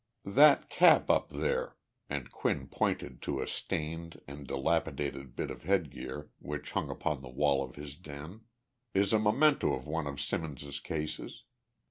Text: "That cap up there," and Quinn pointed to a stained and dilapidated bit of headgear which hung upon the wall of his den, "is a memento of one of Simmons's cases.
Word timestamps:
"That 0.25 0.67
cap 0.67 1.11
up 1.11 1.29
there," 1.29 1.77
and 2.09 2.31
Quinn 2.31 2.65
pointed 2.67 3.21
to 3.21 3.39
a 3.39 3.47
stained 3.47 4.19
and 4.27 4.47
dilapidated 4.47 5.35
bit 5.35 5.51
of 5.51 5.61
headgear 5.61 6.31
which 6.39 6.71
hung 6.71 6.89
upon 6.89 7.21
the 7.21 7.29
wall 7.29 7.63
of 7.63 7.75
his 7.75 7.95
den, 7.97 8.41
"is 8.95 9.13
a 9.13 9.19
memento 9.19 9.73
of 9.73 9.85
one 9.85 10.07
of 10.07 10.19
Simmons's 10.19 10.79
cases. 10.79 11.43